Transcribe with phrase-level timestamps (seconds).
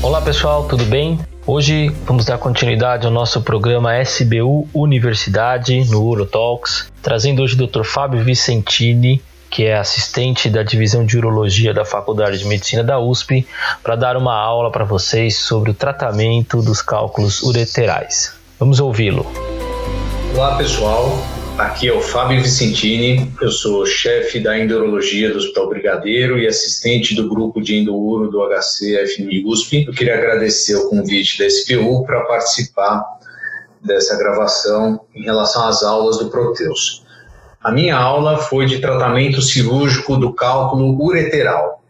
[0.00, 1.18] Olá pessoal, tudo bem?
[1.44, 7.82] Hoje vamos dar continuidade ao nosso programa SBU Universidade no Urotalks, trazendo hoje o Dr.
[7.82, 13.44] Fábio Vicentini, que é assistente da divisão de urologia da Faculdade de Medicina da USP,
[13.82, 18.34] para dar uma aula para vocês sobre o tratamento dos cálculos ureterais.
[18.56, 19.26] Vamos ouvi-lo.
[20.32, 21.18] Olá pessoal,
[21.58, 27.16] Aqui é o Fábio Vicentini, eu sou chefe da endurologia do Hospital Brigadeiro e assistente
[27.16, 29.84] do grupo de endouro do HC FMI USP.
[29.84, 33.04] Eu queria agradecer o convite da SPU para participar
[33.84, 37.04] dessa gravação em relação às aulas do Proteus.
[37.60, 41.82] A minha aula foi de tratamento cirúrgico do cálculo ureteral.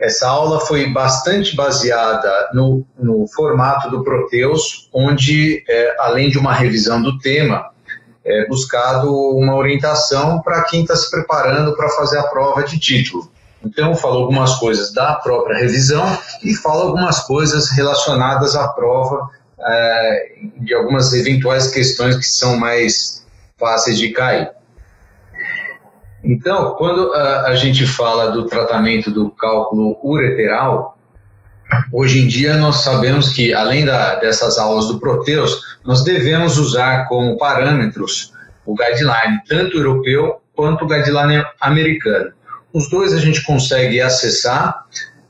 [0.00, 6.54] Essa aula foi bastante baseada no, no formato do Proteus, onde, é, além de uma
[6.54, 7.69] revisão do tema,
[8.30, 13.30] é, buscado uma orientação para quem está se preparando para fazer a prova de título.
[13.64, 16.06] Então, falo algumas coisas da própria revisão
[16.42, 23.26] e falo algumas coisas relacionadas à prova, é, de algumas eventuais questões que são mais
[23.58, 24.50] fáceis de cair.
[26.24, 30.96] Então, quando a, a gente fala do tratamento do cálculo ureteral,
[31.92, 37.06] Hoje em dia, nós sabemos que, além da, dessas aulas do Proteus, nós devemos usar
[37.08, 38.32] como parâmetros
[38.66, 42.32] o guideline, tanto europeu quanto o guideline americano.
[42.72, 44.84] Os dois a gente consegue acessar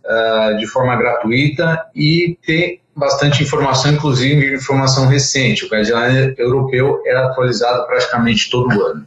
[0.04, 5.64] uh, de forma gratuita e ter bastante informação, inclusive informação recente.
[5.64, 9.06] O guideline europeu é atualizado praticamente todo ano.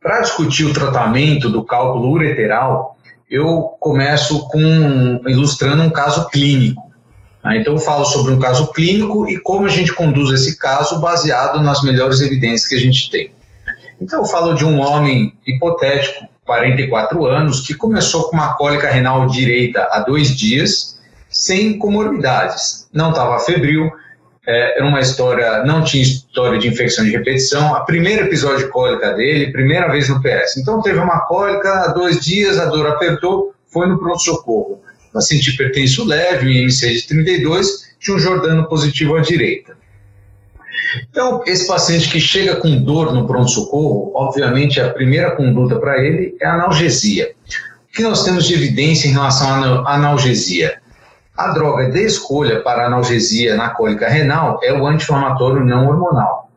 [0.00, 2.96] Para discutir o tratamento do cálculo ureteral,
[3.30, 6.85] eu começo com ilustrando um caso clínico.
[7.46, 7.58] Né?
[7.58, 11.62] Então, eu falo sobre um caso clínico e como a gente conduz esse caso baseado
[11.62, 13.30] nas melhores evidências que a gente tem.
[14.00, 19.26] Então, eu falo de um homem hipotético, 44 anos, que começou com uma cólica renal
[19.26, 22.88] direita há dois dias, sem comorbidades.
[22.92, 23.90] Não estava febril,
[24.46, 27.74] é, era uma história, não tinha história de infecção de repetição.
[27.74, 30.56] A primeiro episódio de cólica dele, primeira vez no PS.
[30.58, 34.80] Então teve uma cólica, há dois dias, a dor apertou, foi no pronto-socorro.
[35.16, 39.74] Paciente hipertenso leve, um IMC de 32, tinha um Jordano positivo à direita.
[41.08, 46.36] Então, esse paciente que chega com dor no pronto-socorro, obviamente a primeira conduta para ele
[46.38, 47.32] é a analgesia.
[47.88, 49.48] O que nós temos de evidência em relação
[49.86, 50.82] à analgesia?
[51.34, 56.50] A droga de escolha para analgesia na cólica renal é o anti-inflamatório não hormonal.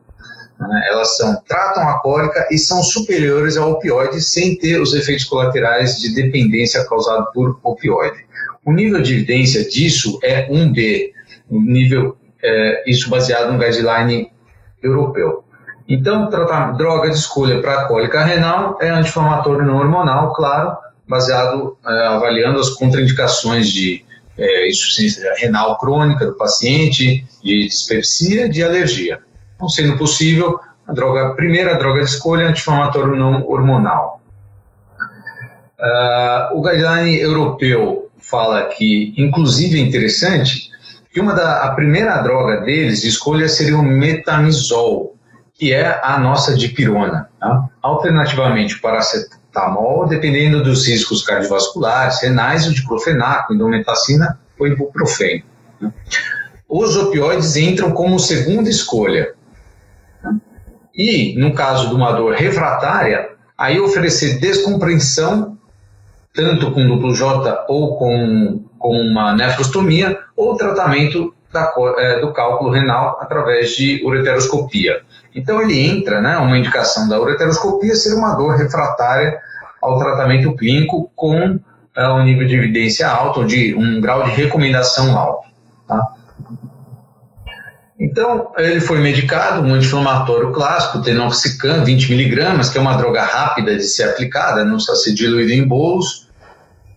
[0.58, 0.88] Né?
[0.90, 5.98] Elas são, tratam a cólica e são superiores ao opioide sem ter os efeitos colaterais
[5.98, 8.28] de dependência causado por opioide.
[8.64, 11.12] O nível de evidência disso é 1B,
[11.50, 14.30] um nível, é, isso baseado no guideline
[14.82, 15.44] europeu.
[15.88, 20.76] Então, tratar droga de escolha para cólica renal é anti-inflamatório não hormonal, claro,
[21.08, 24.04] baseado, é, avaliando as contraindicações de
[24.38, 29.20] é, insuficiência renal crônica do paciente, de dispepsia, de alergia.
[29.58, 34.20] Não sendo possível, a droga, primeira droga de escolha é anti-inflamatório não hormonal.
[35.78, 40.70] Uh, o guideline europeu fala que, inclusive é interessante,
[41.12, 45.16] que uma da, a primeira droga deles de escolha seria o metamizol,
[45.54, 47.28] que é a nossa dipirona.
[47.38, 47.68] Tá?
[47.82, 55.42] Alternativamente, o paracetamol dependendo dos riscos cardiovasculares, renais, o diclofenaco, indometacina ou ibuprofeno.
[55.80, 55.92] Né?
[56.68, 59.34] Os opioides entram como segunda escolha.
[60.94, 65.58] E, no caso de uma dor refratária, aí oferecer descompreensão,
[66.32, 72.70] tanto com duplo J ou com, com uma nefrostomia, ou tratamento da, é, do cálculo
[72.70, 75.02] renal através de ureteroscopia.
[75.34, 79.38] Então ele entra, né, uma indicação da ureteroscopia ser uma dor refratária
[79.80, 81.58] ao tratamento clínico com
[81.96, 85.48] é, um nível de evidência alto, de um grau de recomendação alto.
[85.86, 86.14] Tá?
[88.00, 93.76] Então, ele foi medicado, um anti-inflamatório clássico, tenoxicam, 20 miligramas, que é uma droga rápida
[93.76, 96.26] de ser aplicada, não precisa ser diluída em bolos,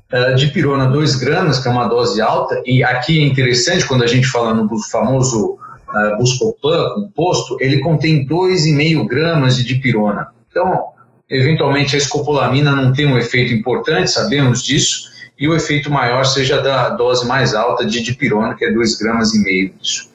[0.10, 4.04] é, de pirona 2 gramas, que é uma dose alta, e aqui é interessante, quando
[4.04, 5.58] a gente fala no famoso
[5.90, 10.28] uh, Buscopan composto, ele contém 2,5 gramas de dipirona.
[10.50, 10.86] Então,
[11.30, 16.62] eventualmente a escopolamina não tem um efeito importante, sabemos disso, e o efeito maior seja
[16.62, 20.13] da dose mais alta de dipirona, que é 2 gramas e meio disso.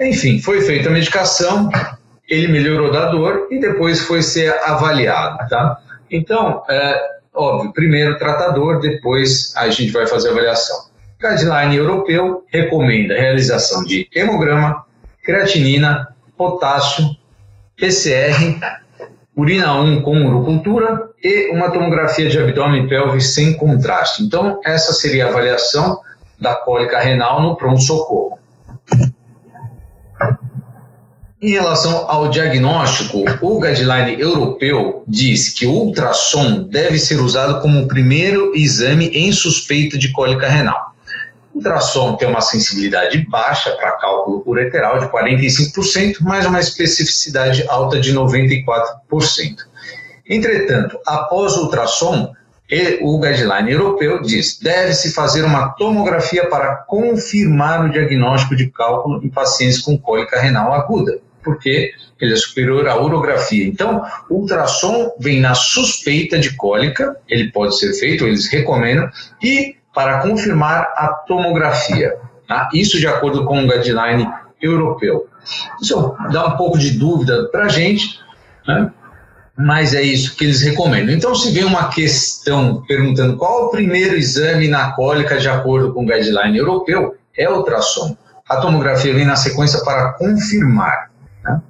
[0.00, 1.68] Enfim, foi feita a medicação,
[2.28, 5.78] ele melhorou da dor e depois foi ser avaliado, tá?
[6.10, 7.00] Então, é,
[7.34, 10.88] óbvio, primeiro tratador, depois a gente vai fazer a avaliação.
[11.20, 14.84] Guideline europeu recomenda a realização de hemograma,
[15.24, 17.04] creatinina, potássio,
[17.76, 18.60] PCR,
[19.36, 24.22] urina 1 com urocultura e uma tomografia de abdômen e pelve sem contraste.
[24.22, 26.00] Então, essa seria a avaliação
[26.40, 28.38] da cólica renal no pronto-socorro.
[31.40, 37.80] Em relação ao diagnóstico, o guideline europeu diz que o ultrassom deve ser usado como
[37.80, 40.96] o primeiro exame em suspeita de cólica renal.
[41.54, 48.00] O ultrassom tem uma sensibilidade baixa para cálculo ureteral de 45%, mas uma especificidade alta
[48.00, 48.74] de 94%.
[50.28, 52.32] Entretanto, após o ultrassom,
[53.00, 59.28] o guideline europeu diz deve-se fazer uma tomografia para confirmar o diagnóstico de cálculo em
[59.28, 63.66] pacientes com cólica renal aguda, porque ele é superior à urografia.
[63.66, 69.08] Então, o ultrassom vem na suspeita de cólica, ele pode ser feito, eles recomendam,
[69.42, 72.16] e para confirmar a tomografia.
[72.46, 72.68] Tá?
[72.74, 74.28] Isso de acordo com o guideline
[74.60, 75.28] europeu.
[75.80, 78.20] Isso dá um pouco de dúvida para a gente,
[78.66, 78.92] né?
[79.58, 81.12] Mas é isso que eles recomendam.
[81.12, 86.04] Então, se vem uma questão perguntando qual o primeiro exame na cólica de acordo com
[86.04, 88.16] o guideline europeu, é o ultrassom.
[88.48, 91.10] A tomografia vem na sequência para confirmar.
[91.42, 91.60] Né?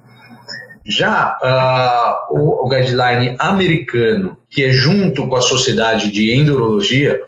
[0.85, 7.19] Já uh, o, o guideline americano, que é junto com a Sociedade de Endurologia,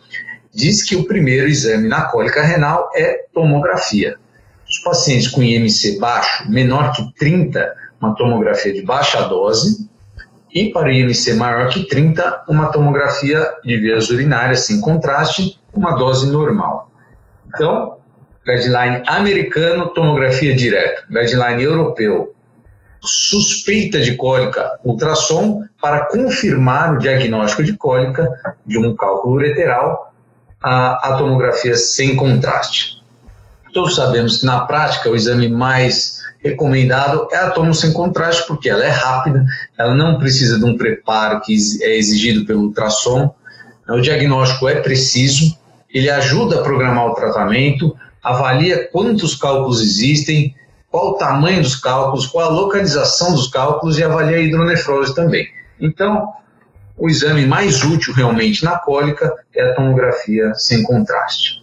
[0.54, 4.16] diz que o primeiro exame na cólica renal é tomografia.
[4.70, 7.68] Os pacientes com IMC baixo, menor que 30,
[8.00, 9.90] uma tomografia de baixa dose,
[10.54, 16.30] e para IMC maior que 30, uma tomografia de vias urinárias sem contraste, uma dose
[16.30, 16.92] normal.
[17.48, 17.98] Então,
[18.46, 21.04] guideline americano, tomografia direta.
[21.10, 22.34] Guideline europeu,
[23.02, 28.30] suspeita de cólica, ultrassom, para confirmar o diagnóstico de cólica
[28.66, 30.14] de um cálculo ureteral,
[30.62, 33.02] a, a tomografia sem contraste.
[33.74, 38.70] Todos sabemos que na prática o exame mais recomendado é a tomo sem contraste, porque
[38.70, 39.46] ela é rápida,
[39.78, 43.34] ela não precisa de um preparo que é exigido pelo ultrassom,
[43.88, 45.58] o diagnóstico é preciso,
[45.94, 50.56] ele ajuda a programar o tratamento, avalia quantos cálculos existem,
[50.90, 55.48] qual o tamanho dos cálculos, qual a localização dos cálculos e avalia a hidronefrose também.
[55.80, 56.34] Então,
[56.98, 61.61] o exame mais útil realmente na cólica é a tomografia sem contraste.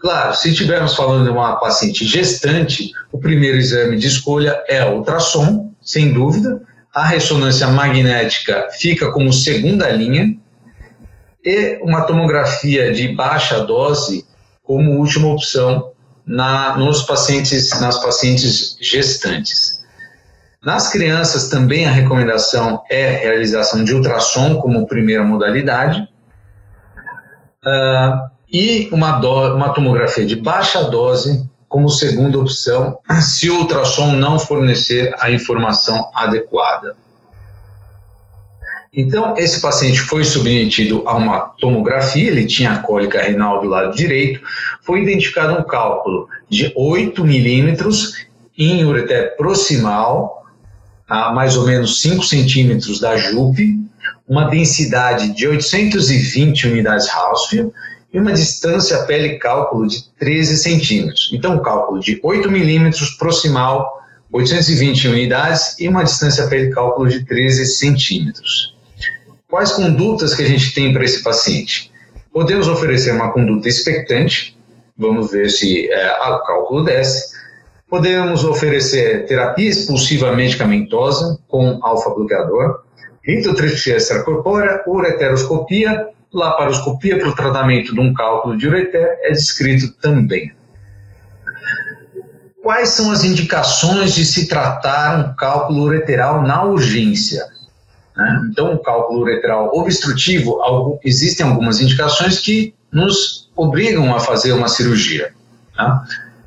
[0.00, 5.74] Claro, se estivermos falando de uma paciente gestante, o primeiro exame de escolha é ultrassom,
[5.82, 6.62] sem dúvida.
[6.94, 10.34] A ressonância magnética fica como segunda linha
[11.44, 14.26] e uma tomografia de baixa dose
[14.62, 15.92] como última opção
[16.24, 19.84] na, nos pacientes, nas pacientes gestantes.
[20.64, 26.08] Nas crianças também a recomendação é realização de ultrassom como primeira modalidade.
[27.62, 34.12] Uh, e uma, do, uma tomografia de baixa dose como segunda opção, se o ultrassom
[34.12, 36.96] não fornecer a informação adequada.
[38.92, 44.40] Então, esse paciente foi submetido a uma tomografia, ele tinha cólica renal do lado direito,
[44.82, 48.26] foi identificado um cálculo de 8 milímetros
[48.58, 50.44] em ureter proximal,
[51.08, 53.78] a mais ou menos 5 centímetros da JUP,
[54.28, 57.72] uma densidade de 820 unidades Hounsfield
[58.12, 61.30] e uma distância pele cálculo de 13 centímetros.
[61.32, 64.00] Então, um cálculo de 8 milímetros proximal,
[64.32, 68.74] 820 unidades e uma distância pele cálculo de 13 centímetros.
[69.48, 71.90] Quais condutas que a gente tem para esse paciente?
[72.32, 74.56] Podemos oferecer uma conduta expectante,
[74.96, 77.30] vamos ver se é, o cálculo desce.
[77.88, 82.84] Podemos oferecer terapia expulsiva medicamentosa com alfa-bloqueador,
[83.24, 90.52] ritotripsia extracorpórea, ureteroscopia laparoscopia para o tratamento de um cálculo de ureter é descrito também.
[92.62, 97.46] Quais são as indicações de se tratar um cálculo ureteral na urgência?
[98.16, 98.48] Né?
[98.50, 100.60] Então, o cálculo ureteral obstrutivo,
[101.02, 105.32] existem algumas indicações que nos obrigam a fazer uma cirurgia.
[105.74, 106.04] Tá?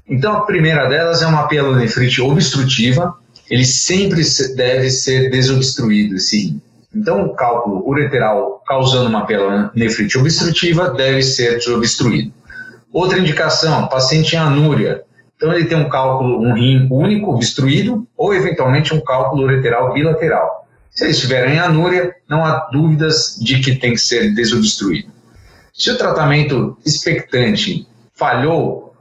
[0.08, 3.18] Então, a primeira delas é uma pielonefrite obstrutiva,
[3.50, 4.22] ele sempre
[4.56, 6.62] deve ser desobstruído, esse rim.
[6.96, 12.32] Então, o cálculo ureteral causando uma pielonefrite obstrutiva deve ser desobstruído.
[12.92, 15.04] Outra indicação, paciente em anúria.
[15.36, 20.68] Então, ele tem um cálculo, um rim único obstruído ou, eventualmente, um cálculo ureteral bilateral.
[20.92, 25.12] Se eles em anúria, não há dúvidas de que tem que ser desobstruído.
[25.74, 28.94] Se o tratamento expectante falhou,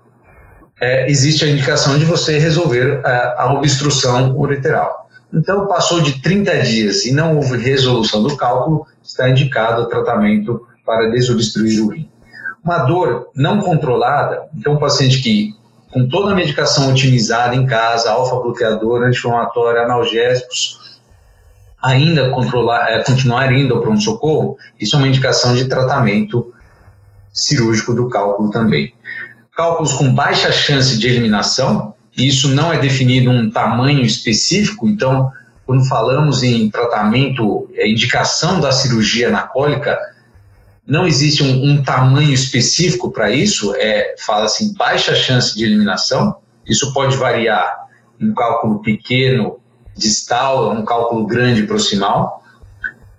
[0.80, 5.01] é, existe a indicação de você resolver é, a obstrução ureteral.
[5.32, 10.66] Então, passou de 30 dias e não houve resolução do cálculo, está indicado o tratamento
[10.84, 12.08] para desobstruir o rim.
[12.62, 15.54] Uma dor não controlada, então, um paciente que,
[15.90, 21.00] com toda a medicação otimizada em casa, alfa-bloqueador, anti-inflamatório, analgésicos,
[21.82, 26.54] ainda controlar, é, continuar indo ao pronto-socorro, isso é uma indicação de tratamento
[27.32, 28.94] cirúrgico do cálculo também.
[29.56, 35.30] cálculos com baixa chance de eliminação, isso não é definido um tamanho específico, então,
[35.66, 39.98] quando falamos em tratamento, é, indicação da cirurgia na cólica,
[40.86, 46.36] não existe um, um tamanho específico para isso, é, fala assim, baixa chance de eliminação,
[46.66, 47.86] isso pode variar
[48.20, 49.60] em um cálculo pequeno
[49.96, 52.42] distal, um cálculo grande proximal,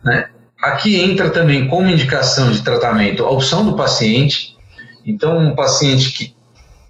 [0.04, 0.30] né?
[0.62, 4.56] Aqui entra também como indicação de tratamento a opção do paciente.
[5.06, 6.33] Então, um paciente que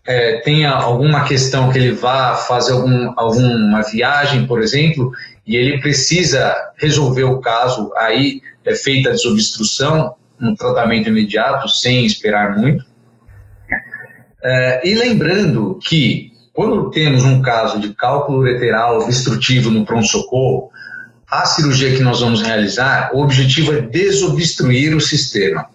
[0.05, 5.11] é, tenha alguma questão que ele vá fazer algum, alguma viagem, por exemplo,
[5.47, 12.05] e ele precisa resolver o caso, aí é feita a desobstrução, um tratamento imediato, sem
[12.05, 12.85] esperar muito.
[14.43, 20.69] É, e lembrando que, quando temos um caso de cálculo ureteral obstrutivo no pronto-socorro,
[21.29, 25.65] a cirurgia que nós vamos realizar, o objetivo é desobstruir o sistema.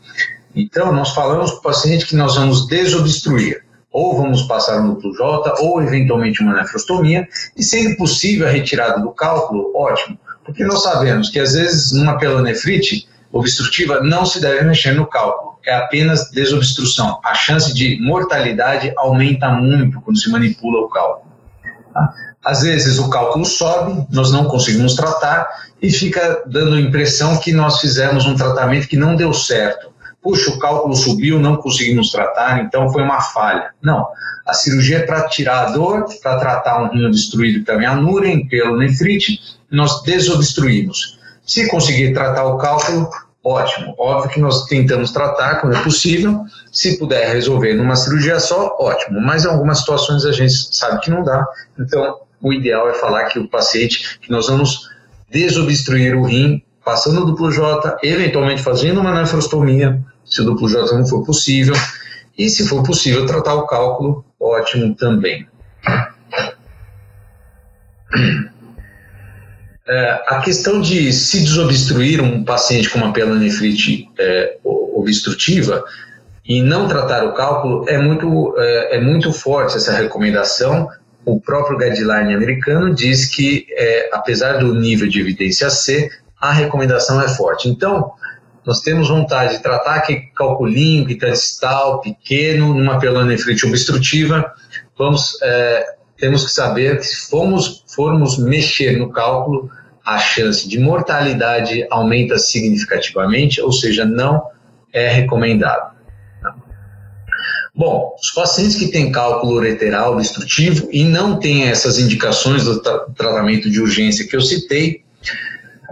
[0.54, 3.64] Então, nós falamos para o paciente que nós vamos desobstruir,
[3.98, 7.26] ou vamos passar um duplo J, ou eventualmente uma nefrostomia,
[7.56, 12.16] e sendo possível a retirada do cálculo, ótimo, porque nós sabemos que às vezes numa
[12.16, 17.18] pelonefrite obstrutiva não se deve mexer no cálculo, é apenas desobstrução.
[17.24, 21.32] A chance de mortalidade aumenta muito quando se manipula o cálculo.
[21.92, 22.14] Tá?
[22.44, 25.48] Às vezes o cálculo sobe, nós não conseguimos tratar
[25.82, 29.90] e fica dando a impressão que nós fizemos um tratamento que não deu certo.
[30.28, 33.70] Puxa, o cálculo subiu, não conseguimos tratar, então foi uma falha.
[33.82, 34.06] Não.
[34.46, 38.46] A cirurgia é para tirar a dor, para tratar um rim destruído também a nurem,
[38.46, 41.18] pelo nefrite, nós desobstruímos.
[41.46, 43.08] Se conseguir tratar o cálculo,
[43.42, 43.94] ótimo.
[43.96, 46.44] Óbvio que nós tentamos tratar quando é possível.
[46.70, 49.22] Se puder resolver numa cirurgia só, ótimo.
[49.22, 51.42] Mas em algumas situações a gente sabe que não dá.
[51.78, 54.90] Então, o ideal é falar que o paciente, que nós vamos
[55.30, 60.94] desobstruir o rim, passando o duplo J, eventualmente fazendo uma nefrostomia, se o duplo J
[60.94, 61.74] não for possível,
[62.36, 65.46] e se for possível tratar o cálculo, ótimo também.
[69.86, 75.82] É, a questão de se desobstruir um paciente com uma pielonefrite é, obstrutiva
[76.44, 80.88] e não tratar o cálculo é muito, é, é muito forte essa recomendação
[81.28, 87.20] o próprio guideline americano diz que, é, apesar do nível de evidência C, a recomendação
[87.20, 87.68] é forte.
[87.68, 88.12] Então,
[88.68, 94.52] nós temos vontade de tratar aquele calculinho que está distal, pequeno, numa pelonefrite obstrutiva,
[94.98, 95.86] vamos, é,
[96.18, 99.70] temos que saber que se formos, mexer no cálculo,
[100.04, 104.42] a chance de mortalidade aumenta significativamente, ou seja, não
[104.92, 105.96] é recomendado.
[107.74, 112.98] Bom, os pacientes que têm cálculo ureteral obstrutivo e não têm essas indicações do tra
[113.16, 115.04] tratamento de urgência que eu citei,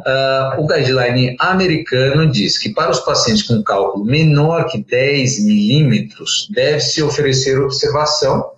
[0.07, 6.49] uh, o guideline americano diz que para os pacientes com cálculo menor que 10 milímetros,
[6.53, 8.53] deve-se oferecer observação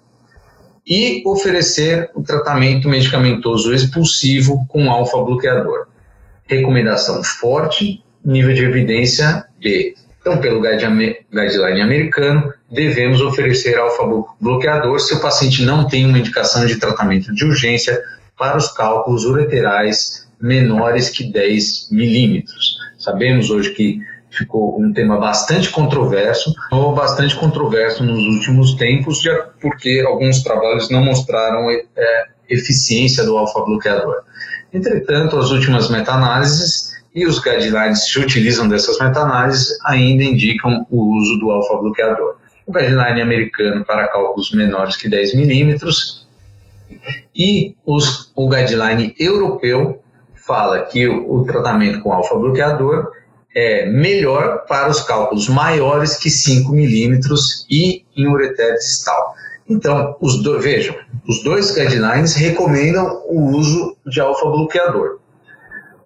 [0.87, 5.87] e oferecer o tratamento medicamentoso expulsivo com alfa-bloqueador.
[6.47, 9.95] Recomendação forte, nível de evidência B.
[10.21, 16.77] Então, pelo guideline americano, devemos oferecer alfa-bloqueador se o paciente não tem uma indicação de
[16.77, 18.03] tratamento de urgência
[18.37, 22.77] para os cálculos ureterais menores que 10 milímetros.
[22.99, 29.23] Sabemos hoje que ficou um tema bastante controverso, ou bastante controverso nos últimos tempos,
[29.61, 34.23] porque alguns trabalhos não mostraram é, eficiência do alfa-bloqueador.
[34.73, 41.17] Entretanto, as últimas meta-análises e os guidelines que se utilizam dessas meta-análises ainda indicam o
[41.17, 42.37] uso do alfa-bloqueador
[42.69, 46.29] o guideline americano para cálculos menores que 10 milímetros
[47.35, 50.03] e os, o guideline europeu
[50.49, 53.13] fala que o, o tratamento com alfa-bloqueador
[53.55, 59.35] é melhor para os cálculos maiores que 5 milímetros e em ureter distal.
[59.69, 60.95] Então, os do, vejam,
[61.29, 65.19] os dois guidelines recomendam o uso de alfa-bloqueador.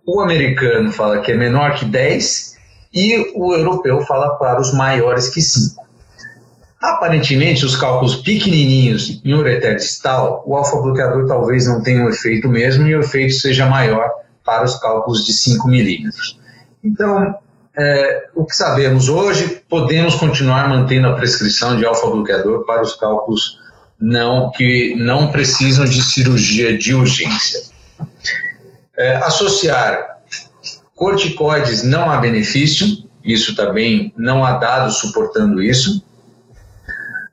[0.04, 2.56] O americano fala que é menor que 10
[2.92, 5.80] e o europeu fala para os maiores que 5.
[6.80, 12.88] Aparentemente, os cálculos pequenininhos em ureter distal, o alfa-bloqueador talvez não tenha um efeito mesmo
[12.88, 16.38] e o efeito seja maior para os cálculos de 5 milímetros.
[16.82, 17.36] Então,
[17.76, 23.58] é, o que sabemos hoje, podemos continuar mantendo a prescrição de alfa-bloqueador para os cálculos
[23.98, 27.62] não, que não precisam de cirurgia de urgência.
[28.96, 30.18] É, associar
[30.94, 32.86] corticoides não há benefício,
[33.24, 36.04] isso também não há dados suportando isso.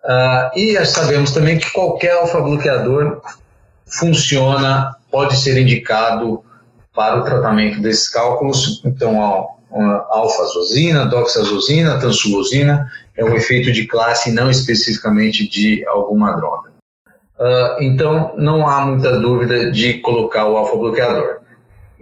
[0.03, 3.21] Uh, e sabemos também que qualquer alfa-bloqueador
[3.85, 6.43] funciona, pode ser indicado
[6.99, 8.81] para o tratamento desses cálculos.
[8.83, 9.17] Então,
[10.09, 16.71] alfa-azosina, doxazosina, tansulosina, é um efeito de classe, não especificamente de alguma droga.
[17.39, 21.37] Uh, então, não há muita dúvida de colocar o alfa-bloqueador.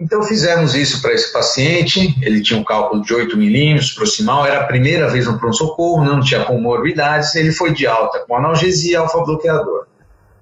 [0.00, 4.62] Então, fizemos isso para esse paciente, ele tinha um cálculo de 8 milímetros proximal, era
[4.62, 9.86] a primeira vez no pronto-socorro, não tinha comorbidades, ele foi de alta com analgesia alfa-bloqueador.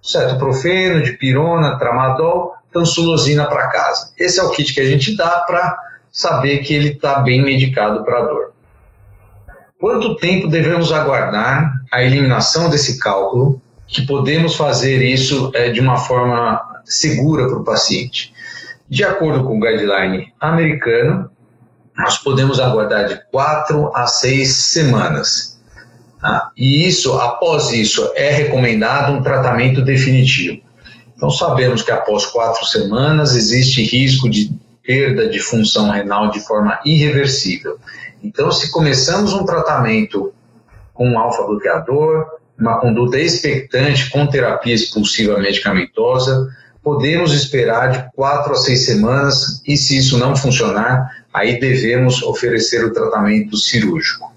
[0.00, 4.12] Cetoprofeno, dipirona, tramadol, tansulosina para casa.
[4.18, 5.76] Esse é o kit que a gente dá para
[6.12, 8.52] saber que ele está bem medicado para dor.
[9.80, 15.96] Quanto tempo devemos aguardar a eliminação desse cálculo, que podemos fazer isso é, de uma
[15.96, 18.32] forma segura para o paciente?
[18.88, 21.30] De acordo com o guideline americano,
[21.96, 25.60] nós podemos aguardar de 4 a 6 semanas.
[26.20, 26.50] Tá?
[26.56, 30.65] E isso, após isso, é recomendado um tratamento definitivo.
[31.16, 36.78] Então, sabemos que após quatro semanas existe risco de perda de função renal de forma
[36.84, 37.78] irreversível.
[38.22, 40.32] Então, se começamos um tratamento
[40.94, 42.26] com um alfa-bloqueador,
[42.58, 46.48] uma conduta expectante com terapia expulsiva medicamentosa,
[46.82, 52.84] podemos esperar de quatro a seis semanas e, se isso não funcionar, aí devemos oferecer
[52.84, 54.32] o tratamento cirúrgico.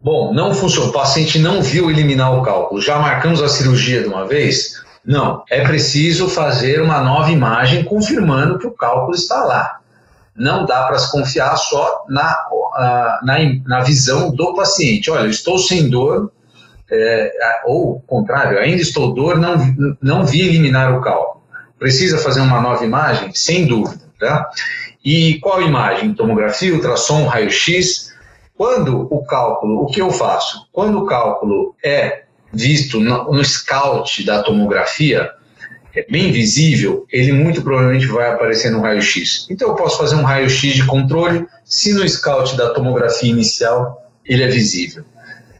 [0.00, 4.08] Bom, não funcionou, o paciente não viu eliminar o cálculo, já marcamos a cirurgia de
[4.08, 4.80] uma vez?
[5.06, 9.78] Não, é preciso fazer uma nova imagem confirmando que o cálculo está lá.
[10.34, 12.44] Não dá para se confiar só na,
[13.22, 15.08] na, na, visão do paciente.
[15.10, 16.32] Olha, estou sem dor,
[16.90, 17.32] é,
[17.64, 19.56] ou contrário, ainda estou dor, não,
[20.02, 21.42] não vi eliminar o cálculo.
[21.78, 23.32] Precisa fazer uma nova imagem?
[23.32, 24.04] Sem dúvida.
[24.18, 24.50] Tá?
[25.04, 26.14] E qual imagem?
[26.14, 28.12] Tomografia, ultrassom, raio-x?
[28.56, 30.66] Quando o cálculo, o que eu faço?
[30.72, 32.25] Quando o cálculo é
[32.56, 35.30] visto no, scout da tomografia,
[35.94, 39.46] é bem visível, ele muito provavelmente vai aparecer no raio-x.
[39.50, 44.42] Então eu posso fazer um raio-x de controle se no scout da tomografia inicial ele
[44.42, 45.04] é visível.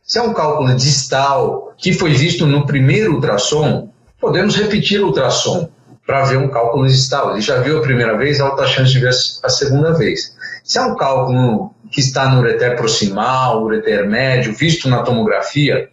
[0.02, 5.68] Se é um cálculo distal que foi visto no primeiro ultrassom, podemos repetir o ultrassom
[6.06, 7.32] para ver um cálculo distal.
[7.32, 9.10] Ele já viu a primeira vez, alta chance de ver
[9.42, 10.36] a segunda vez.
[10.62, 15.88] Se é um cálculo que está no ureter proximal, ureter médio, visto na tomografia,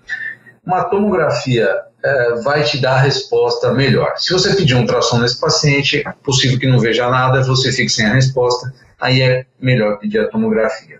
[0.66, 1.70] uma tomografia
[2.04, 4.14] é, vai te dar a resposta melhor.
[4.18, 7.90] Se você pedir um ultrassom nesse paciente, é possível que não veja nada, você fique
[7.90, 11.00] sem a resposta, aí é melhor pedir a tomografia.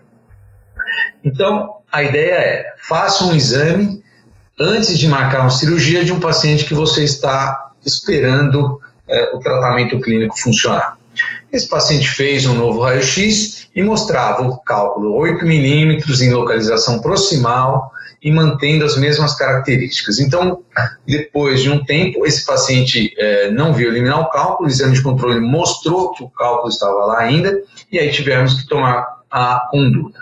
[1.24, 4.02] Então, a ideia é, faça um exame
[4.58, 10.00] antes de marcar uma cirurgia de um paciente que você está esperando é, o tratamento
[10.00, 10.96] clínico funcionar.
[11.52, 17.94] Esse paciente fez um novo raio-x e mostrava o cálculo 8 milímetros em localização proximal,
[18.24, 20.18] e mantendo as mesmas características.
[20.18, 20.62] Então,
[21.06, 25.02] depois de um tempo, esse paciente é, não viu eliminar o cálculo, o exame de
[25.02, 27.60] controle mostrou que o cálculo estava lá ainda,
[27.92, 30.18] e aí tivemos que tomar a conduta.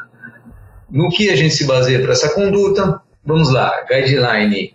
[0.91, 3.01] No que a gente se baseia para essa conduta?
[3.25, 4.75] Vamos lá, guideline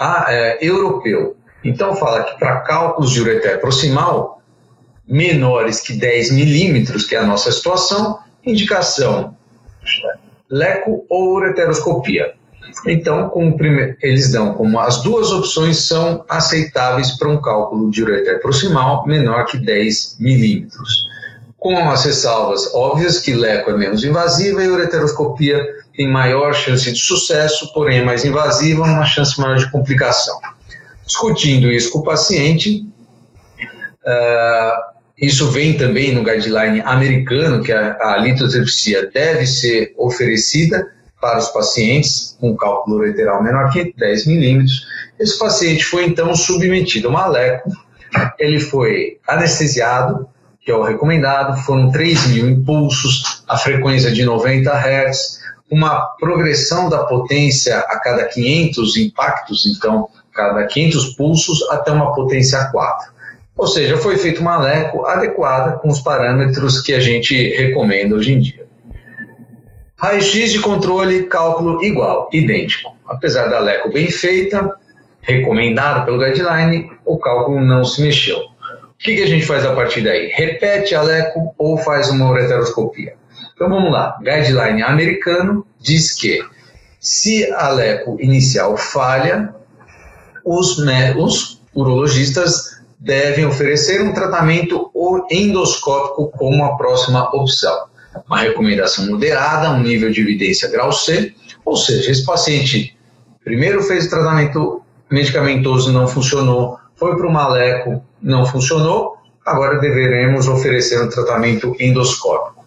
[0.00, 1.36] é, europeu.
[1.62, 4.39] Então, fala que para cálculos de ureter proximal,
[5.10, 9.34] menores que 10 milímetros, que é a nossa situação, indicação
[10.50, 12.34] leco ou ureteroscopia.
[12.86, 13.30] Então,
[14.00, 19.46] eles dão como as duas opções são aceitáveis para um cálculo de ureter proximal menor
[19.46, 21.08] que 10 milímetros.
[21.58, 25.62] Com as ressalvas óbvias que leco é menos invasiva e ureteroscopia
[25.94, 30.38] tem maior chance de sucesso, porém é mais invasiva, uma chance maior de complicação.
[31.04, 32.86] Discutindo isso com o paciente,
[34.06, 34.89] uh,
[35.20, 41.48] isso vem também no guideline americano, que a, a litotripsia deve ser oferecida para os
[41.48, 44.86] pacientes com cálculo ureteral menor que 10 milímetros.
[45.18, 47.70] Esse paciente foi então submetido a uma leco,
[48.38, 50.26] ele foi anestesiado,
[50.62, 56.88] que é o recomendado, foram 3 mil impulsos, a frequência de 90 Hz, uma progressão
[56.88, 63.19] da potência a cada 500 impactos, então, cada 500 pulsos, até uma potência 4.
[63.60, 68.32] Ou seja, foi feito uma leco adequada com os parâmetros que a gente recomenda hoje
[68.32, 68.66] em dia.
[69.98, 72.96] Raio-X de controle, cálculo igual, idêntico.
[73.06, 74.74] Apesar da leco bem feita,
[75.20, 78.38] recomendado pelo guideline, o cálculo não se mexeu.
[78.38, 80.28] O que, que a gente faz a partir daí?
[80.28, 83.12] Repete a leco ou faz uma ureteroscopia?
[83.54, 84.16] Então vamos lá.
[84.22, 86.42] Guideline americano diz que
[86.98, 89.54] se a leco inicial falha,
[90.46, 90.78] os,
[91.18, 94.90] os urologistas devem oferecer um tratamento
[95.30, 97.86] endoscópico como a próxima opção.
[98.26, 101.34] Uma recomendação moderada, um nível de evidência grau C,
[101.64, 102.96] ou seja, esse paciente
[103.42, 110.46] primeiro fez o tratamento medicamentoso, não funcionou, foi para o maleco, não funcionou, agora deveremos
[110.46, 112.64] oferecer um tratamento endoscópico.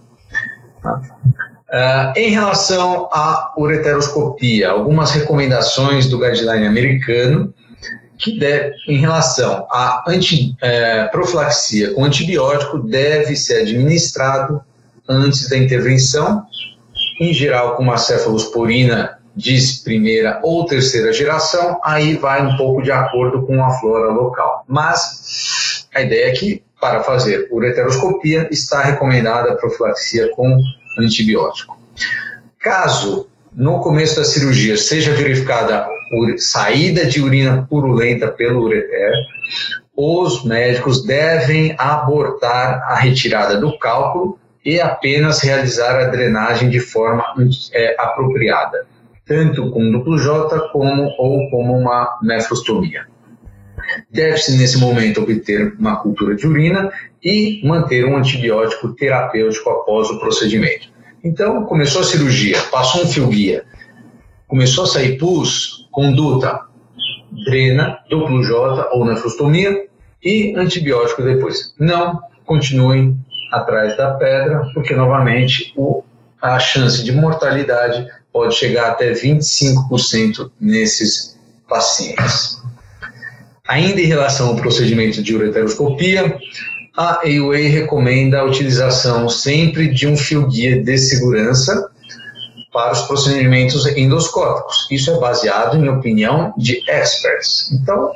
[0.83, 7.53] Uh, em relação à ureteroscopia, algumas recomendações do guideline americano
[8.23, 14.63] que deve, em relação à anti, é, profilaxia com antibiótico deve ser administrado
[15.09, 16.45] antes da intervenção,
[17.19, 22.91] em geral com uma cefalosporina de primeira ou terceira geração, aí vai um pouco de
[22.91, 24.63] acordo com a flora local.
[24.69, 30.57] Mas a ideia é que para fazer ureteroscopia está recomendada a profilaxia com
[30.97, 31.77] antibiótico.
[32.57, 35.87] Caso no começo da cirurgia seja verificada
[36.37, 39.13] saída de urina purulenta pelo ureter,
[39.95, 47.23] os médicos devem abortar a retirada do cálculo e apenas realizar a drenagem de forma
[47.73, 48.85] é, apropriada,
[49.25, 53.05] tanto com duplo J como ou como uma nefrostomia.
[54.09, 56.91] Deve-se nesse momento obter uma cultura de urina
[57.23, 60.92] e manter um antibiótico terapêutico após o procedimento.
[61.23, 63.63] Então, começou a cirurgia, passou um fio guia,
[64.45, 66.61] começou a sair pus, conduta,
[67.45, 69.87] drena, duplo J ou nefrostomia
[70.21, 71.73] e antibiótico depois.
[71.79, 73.17] Não continuem
[73.53, 76.03] atrás da pedra, porque novamente o,
[76.41, 82.61] a chance de mortalidade pode chegar até 25% nesses pacientes.
[83.67, 86.37] Ainda em relação ao procedimento de ureteroscopia,
[86.95, 91.89] a AUA recomenda a utilização sempre de um fio guia de segurança
[92.71, 94.87] para os procedimentos endoscópicos.
[94.91, 97.71] Isso é baseado em opinião de experts.
[97.71, 98.11] Então,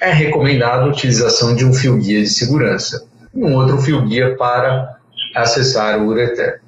[0.00, 4.36] é recomendado a utilização de um fio guia de segurança e um outro fio guia
[4.36, 4.96] para
[5.34, 6.60] acessar o ureter.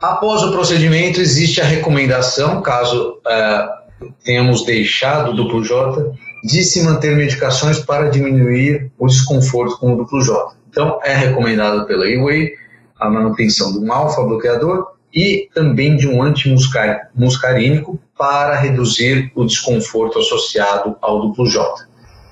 [0.00, 6.82] Após o procedimento, existe a recomendação, caso uh, tenhamos deixado o duplo J, de se
[6.82, 10.54] manter medicações para diminuir o desconforto com o duplo J.
[10.68, 12.52] Então, é recomendado pela EWAY
[12.98, 20.96] a manutenção de um alfa-bloqueador e também de um antimuscarínico para reduzir o desconforto associado
[21.00, 21.88] ao duplo J.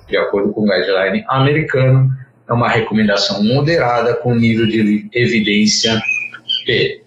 [0.08, 2.10] De acordo com o guideline americano,
[2.48, 6.00] é uma recomendação moderada com nível de evidência
[6.64, 7.02] P.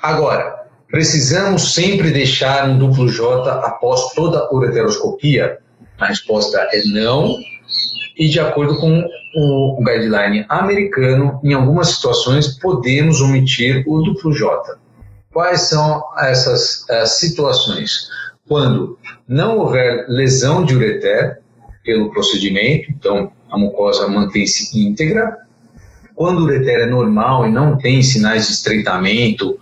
[0.00, 5.58] Agora, precisamos sempre deixar um duplo J após toda ureteroscopia?
[5.98, 7.38] A resposta é não,
[8.16, 9.04] e de acordo com
[9.34, 14.78] o guideline americano, em algumas situações podemos omitir o duplo J.
[15.32, 18.08] Quais são essas uh, situações?
[18.48, 21.40] Quando não houver lesão de ureter
[21.84, 25.36] pelo procedimento, então a mucosa mantém-se íntegra.
[26.14, 29.58] Quando o ureter é normal e não tem sinais de estreitamento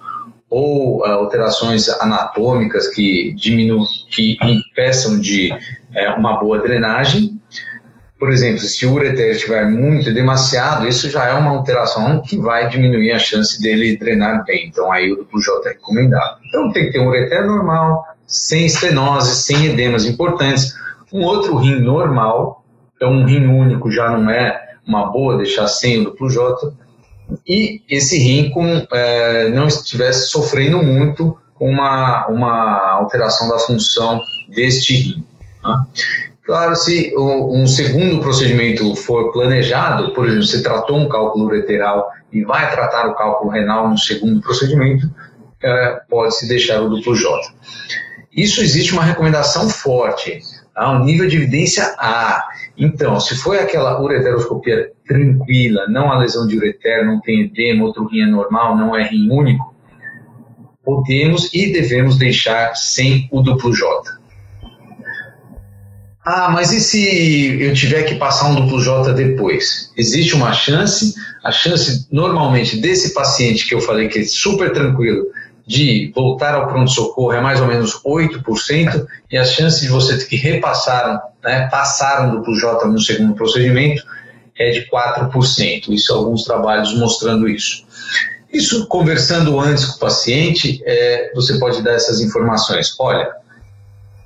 [0.55, 7.41] ou uh, alterações anatômicas que diminuem, que impeçam de uh, uma boa drenagem,
[8.19, 12.69] por exemplo, se o ureter estiver muito demasiado, isso já é uma alteração que vai
[12.69, 14.69] diminuir a chance dele drenar bem.
[14.69, 16.39] Então, aí o duplo J é recomendado.
[16.47, 20.75] Então, tem que ter um ureter normal, sem estenose, sem edemas importantes.
[21.13, 22.65] Um outro rim normal,
[22.97, 26.73] então um rim único já não é uma boa deixar sem o duplo J.
[27.47, 34.21] E esse rim com, é, não estivesse sofrendo muito com uma, uma alteração da função
[34.49, 35.27] deste rim.
[35.63, 35.87] Tá?
[36.45, 42.45] Claro, se um segundo procedimento for planejado, por exemplo, você tratou um cálculo ureteral e
[42.45, 45.09] vai tratar o cálculo renal no segundo procedimento,
[45.63, 47.55] é, pode-se deixar o duplo J.
[48.37, 50.43] Isso existe uma recomendação forte,
[50.75, 52.45] a um nível de evidência A.
[52.77, 58.07] Então, se foi aquela ureteroscopia tranquila, não a lesão de ureter, não tem edema, outro
[58.07, 59.75] rim é normal, não é rim único,
[60.85, 64.25] podemos e devemos deixar sem o duplo J.
[66.27, 69.93] Ah, mas e se eu tiver que passar um duplo J depois?
[69.97, 75.27] Existe uma chance, a chance normalmente desse paciente que eu falei que é super tranquilo
[75.67, 80.27] de voltar ao pronto-socorro é mais ou menos 8%, e a chance de você ter
[80.27, 84.05] que repassar, né, passar um duplo J no segundo procedimento
[84.59, 85.89] é de 4%.
[85.89, 87.85] Isso alguns trabalhos mostrando isso.
[88.53, 92.95] Isso, conversando antes com o paciente, é, você pode dar essas informações.
[93.01, 93.29] Olha,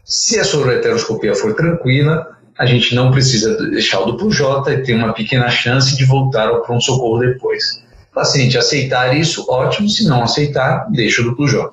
[0.05, 4.83] se a sua ureteroscopia for tranquila, a gente não precisa deixar o duplo J e
[4.83, 7.83] tem uma pequena chance de voltar ao pronto-socorro depois.
[8.18, 11.70] Paciente aceitar isso, ótimo, se não aceitar, deixa o duplo J.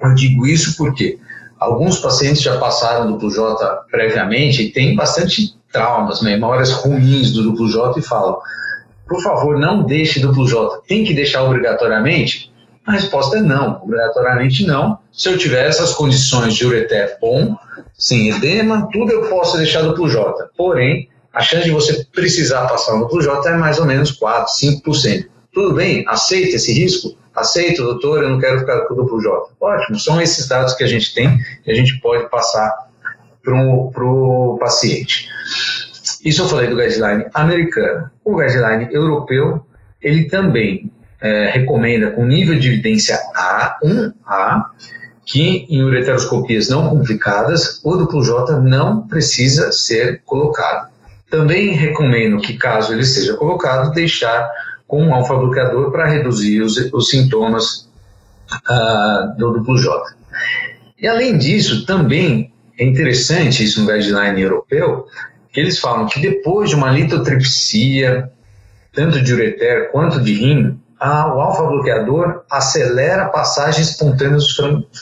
[0.00, 1.18] Eu digo isso porque
[1.58, 7.68] alguns pacientes já passaram duplo J previamente e têm bastante traumas, memórias ruins do duplo
[7.68, 8.38] J e falam:
[9.08, 10.82] por favor, não deixe duplo J.
[10.86, 12.52] Tem que deixar obrigatoriamente?
[12.86, 15.00] A resposta é não, obrigatoriamente não.
[15.12, 17.56] Se eu tiver essas condições de ureter bom,
[17.98, 20.48] sem edema, tudo eu posso deixar duplo J.
[20.56, 24.54] Porém, a chance de você precisar passar no duplo J é mais ou menos 4,
[24.64, 25.26] 5%.
[25.56, 27.16] Tudo bem, aceita esse risco?
[27.34, 29.52] Aceito, doutor, eu não quero ficar com o duplo J.
[29.58, 32.70] Ótimo, são esses dados que a gente tem e a gente pode passar
[33.42, 35.26] para o paciente.
[36.22, 38.10] Isso eu falei do guideline americano.
[38.22, 39.64] O guideline europeu,
[40.02, 40.92] ele também
[41.22, 44.62] é, recomenda com nível de evidência A, 1A,
[45.24, 50.90] que em ureteroscopias não complicadas, o duplo J não precisa ser colocado.
[51.30, 54.46] Também recomendo que, caso ele seja colocado, deixar
[54.86, 57.88] com um alfa-bloqueador para reduzir os, os sintomas
[58.68, 60.14] uh, do duplo J.
[60.98, 65.06] E além disso, também é interessante isso no guideline europeu,
[65.52, 68.30] que eles falam que depois de uma litotripsia,
[68.92, 74.56] tanto de ureter quanto de rim, a, o alfa-bloqueador acelera a passagem espontânea dos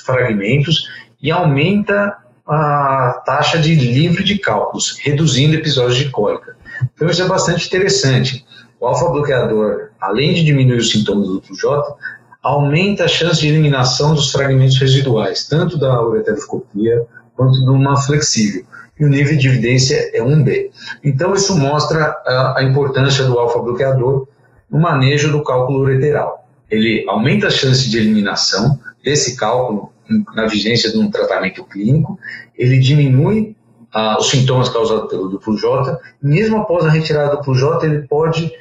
[0.05, 0.89] fragmentos
[1.23, 2.17] e aumenta
[2.47, 6.57] a taxa de livre de cálculos, reduzindo episódios de cólica.
[6.95, 8.45] Então isso é bastante interessante.
[8.85, 11.97] O alfa-bloqueador, além de diminuir os sintomas do J,
[12.43, 18.63] aumenta a chance de eliminação dos fragmentos residuais, tanto da ureteroscopia quanto de uma flexível.
[19.01, 20.71] E o nível de evidência é 1B.
[21.03, 24.29] Então isso mostra a, a importância do alfa-bloqueador
[24.71, 26.47] no manejo do cálculo ureteral.
[26.71, 29.95] Ele aumenta a chance de eliminação desse cálculo
[30.35, 32.19] na vigência de um tratamento clínico,
[32.55, 33.57] ele diminui
[33.95, 38.07] ah, os sintomas causados pelo duplo J, mesmo após a retirada do duplo J, ele
[38.07, 38.53] pode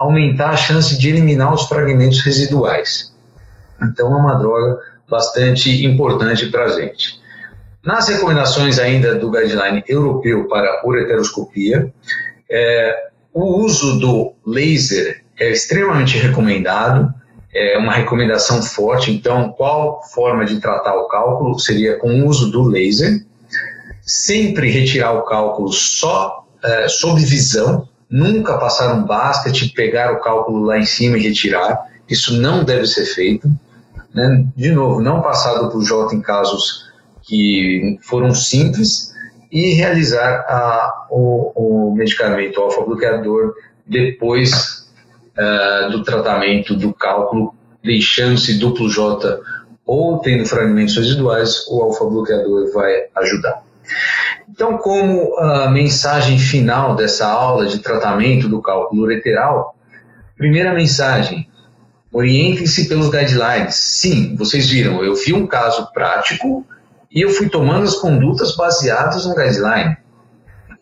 [0.00, 3.14] aumentar a chance de eliminar os fragmentos residuais.
[3.82, 7.20] Então é uma droga bastante importante para a gente.
[7.84, 11.92] Nas recomendações ainda do guideline europeu para ureteroscopia,
[12.50, 17.12] é, o uso do laser é extremamente recomendado,
[17.52, 19.10] é uma recomendação forte.
[19.10, 23.24] Então, qual forma de tratar o cálculo seria com o uso do laser?
[24.02, 30.64] Sempre retirar o cálculo só é, sob visão, nunca passar um basket, pegar o cálculo
[30.64, 31.86] lá em cima e retirar.
[32.08, 33.48] Isso não deve ser feito.
[34.12, 34.46] Né?
[34.56, 36.90] De novo, não passar duplo J em casos
[37.22, 39.14] que foram simples
[39.52, 43.54] e realizar a, o, o medicamento alfa-bloqueador
[43.86, 44.88] depois
[45.38, 49.40] uh, do tratamento do cálculo, deixando-se duplo J
[49.86, 53.62] ou tendo fragmentos residuais, o alfa-bloqueador vai ajudar.
[54.50, 59.76] Então, como a mensagem final dessa aula de tratamento do cálculo ureteral,
[60.36, 61.48] primeira mensagem,
[62.12, 63.76] orientem-se pelos guidelines.
[63.76, 66.66] Sim, vocês viram, eu vi um caso prático
[67.12, 69.96] e eu fui tomando as condutas baseadas no guideline.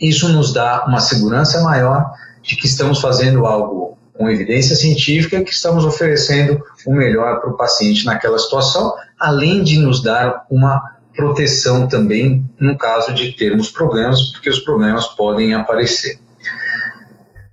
[0.00, 2.10] Isso nos dá uma segurança maior
[2.42, 7.56] de que estamos fazendo algo com evidência científica que estamos oferecendo o melhor para o
[7.56, 14.30] paciente naquela situação, além de nos dar uma proteção também no caso de termos problemas,
[14.30, 16.20] porque os problemas podem aparecer.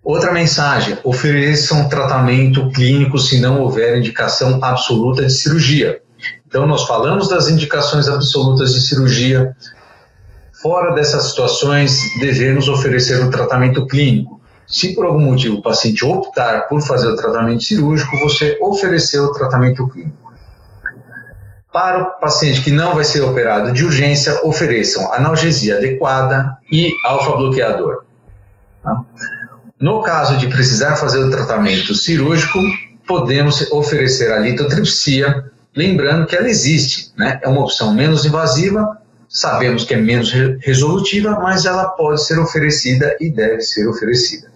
[0.03, 5.99] Outra mensagem: ofereçam tratamento clínico se não houver indicação absoluta de cirurgia.
[6.47, 9.55] Então, nós falamos das indicações absolutas de cirurgia.
[10.61, 14.39] Fora dessas situações, devemos oferecer um tratamento clínico.
[14.67, 19.33] Se por algum motivo o paciente optar por fazer o tratamento cirúrgico, você ofereceu o
[19.33, 20.24] tratamento clínico.
[21.75, 28.05] Para o paciente que não vai ser operado de urgência, ofereçam analgesia adequada e alfa-bloqueador.
[28.81, 29.01] Tá?
[29.77, 32.59] No caso de precisar fazer o tratamento cirúrgico,
[33.05, 37.41] podemos oferecer a litotripsia, lembrando que ela existe, né?
[37.43, 43.17] é uma opção menos invasiva, sabemos que é menos resolutiva, mas ela pode ser oferecida
[43.19, 44.49] e deve ser oferecida.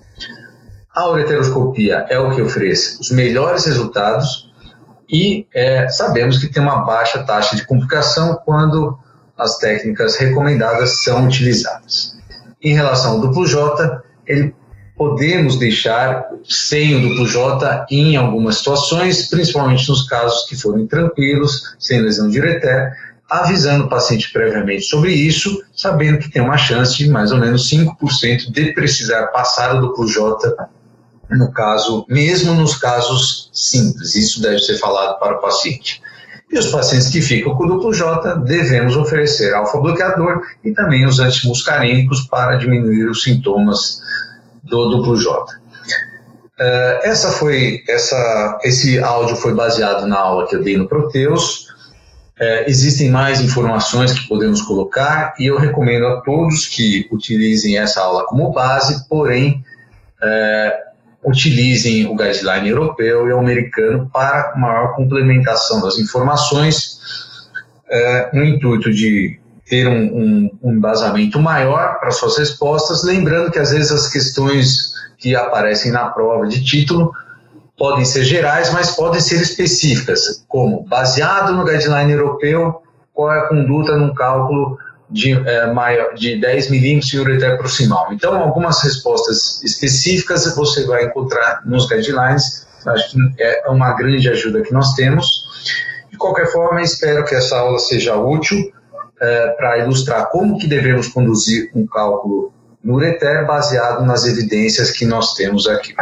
[0.95, 4.48] A ureteroscopia é o que oferece os melhores resultados
[5.09, 8.97] e é, sabemos que tem uma baixa taxa de complicação quando
[9.37, 12.17] as técnicas recomendadas são utilizadas.
[12.61, 14.53] Em relação ao duplo J, ele
[14.95, 21.75] podemos deixar sem o duplo J em algumas situações, principalmente nos casos que forem tranquilos,
[21.79, 22.91] sem lesão de ureter,
[23.29, 27.69] avisando o paciente previamente sobre isso, sabendo que tem uma chance de mais ou menos
[27.69, 30.69] 5% de precisar passar o duplo J
[31.29, 36.01] no caso, mesmo nos casos simples, isso deve ser falado para o paciente.
[36.51, 42.21] E os pacientes que ficam com duplo J, devemos oferecer alfa-bloqueador e também os antimuscarínicos
[42.21, 44.01] para diminuir os sintomas
[44.63, 45.59] do duplo J.
[46.59, 51.69] Uh, essa foi, essa, esse áudio foi baseado na aula que eu dei no Proteus.
[52.39, 58.01] Uh, existem mais informações que podemos colocar e eu recomendo a todos que utilizem essa
[58.01, 59.63] aula como base, porém,
[60.21, 60.88] uh,
[61.23, 66.99] utilizem o guideline europeu e americano para maior complementação das informações,
[67.89, 73.60] é, no intuito de ter um, um, um embasamento maior para suas respostas, lembrando que
[73.60, 77.12] às vezes as questões que aparecem na prova de título
[77.77, 82.82] podem ser gerais, mas podem ser específicas, como baseado no guideline europeu,
[83.13, 84.77] qual é a conduta num cálculo
[85.09, 88.13] de, é, maior, de 10 milímetros de ureter proximal.
[88.13, 94.61] Então, algumas respostas específicas você vai encontrar nos guidelines, acho que é uma grande ajuda
[94.61, 95.45] que nós temos.
[96.11, 98.71] De qualquer forma, espero que essa aula seja útil
[99.19, 105.05] é, para ilustrar como que devemos conduzir um cálculo no ureter baseado nas evidências que
[105.05, 105.93] nós temos aqui.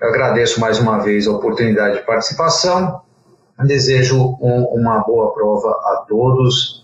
[0.00, 3.00] Eu agradeço mais uma vez a oportunidade de participação,
[3.64, 6.81] desejo um, uma boa prova a todos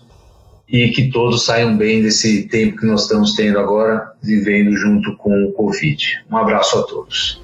[0.71, 5.45] e que todos saiam bem desse tempo que nós estamos tendo agora, vivendo junto com
[5.45, 6.23] o Covid.
[6.31, 7.41] Um abraço a todos.